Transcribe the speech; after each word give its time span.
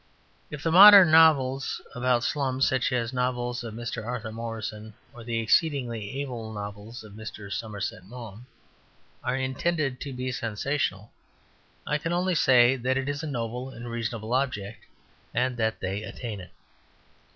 If 0.49 0.63
the 0.63 0.71
modern 0.71 1.11
novels 1.11 1.79
about 1.93 2.21
the 2.21 2.25
slums, 2.27 2.67
such 2.67 2.91
as 2.91 3.13
novels 3.13 3.63
of 3.63 3.75
Mr. 3.75 4.03
Arthur 4.03 4.31
Morrison, 4.31 4.95
or 5.13 5.23
the 5.23 5.37
exceedingly 5.39 6.19
able 6.21 6.51
novels 6.51 7.03
of 7.03 7.13
Mr. 7.13 7.53
Somerset 7.53 8.03
Maugham, 8.05 8.47
are 9.23 9.35
intended 9.35 9.99
to 10.01 10.11
be 10.11 10.31
sensational, 10.31 11.11
I 11.85 11.99
can 11.99 12.13
only 12.13 12.33
say 12.33 12.77
that 12.77 12.95
that 12.95 13.07
is 13.07 13.21
a 13.21 13.27
noble 13.27 13.69
and 13.69 13.91
reasonable 13.91 14.33
object, 14.33 14.85
and 15.35 15.55
that 15.57 15.79
they 15.81 16.01
attain 16.01 16.39
it. 16.39 16.49